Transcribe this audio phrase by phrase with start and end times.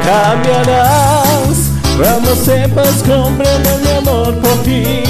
[0.00, 5.02] Cambiarás cuando sepas comprender mi amor por ti.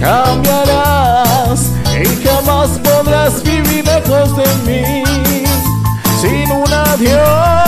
[0.00, 1.70] Cambiarás
[2.00, 5.04] y jamás podrás vivir lejos de mí.
[6.20, 7.61] Sin un adiós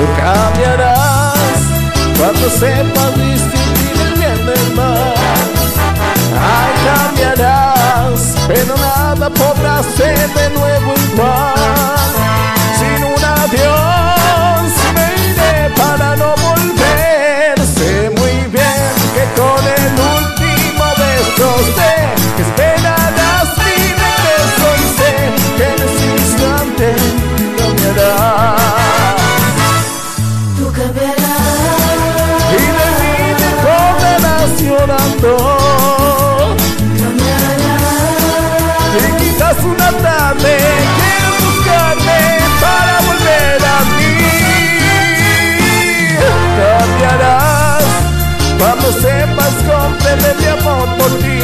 [0.00, 1.58] Tú cambiarás
[2.16, 5.14] cuando sepas distinguir el bien del mal.
[6.40, 11.49] Ay, cambiarás, pero nada podrá ser de nuevo igual.
[35.20, 36.56] mundo.
[38.96, 40.56] Y quizás una tarde
[40.96, 42.20] quieras buscarme
[42.60, 44.12] para volver a mí.
[46.58, 47.84] Cambiarás
[48.58, 51.40] cuando sepas comprender mi amor por ti.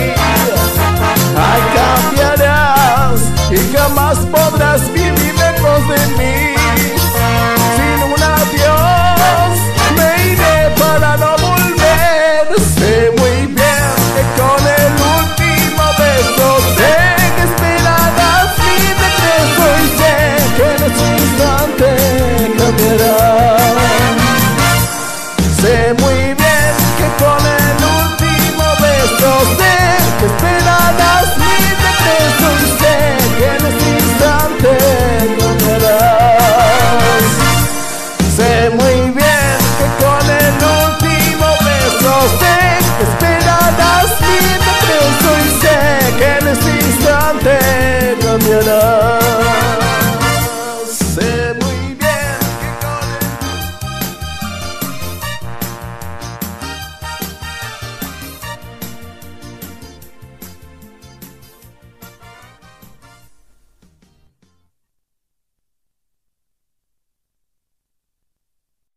[48.62, 49.05] love.